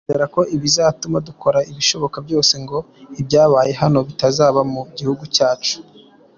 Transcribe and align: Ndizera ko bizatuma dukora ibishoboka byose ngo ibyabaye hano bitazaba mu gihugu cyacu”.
Ndizera 0.03 0.25
ko 0.35 0.39
bizatuma 0.63 1.17
dukora 1.27 1.59
ibishoboka 1.71 2.17
byose 2.25 2.53
ngo 2.63 2.77
ibyabaye 3.21 3.71
hano 3.81 3.99
bitazaba 4.07 4.59
mu 4.73 4.81
gihugu 4.97 5.23
cyacu”. 5.35 5.75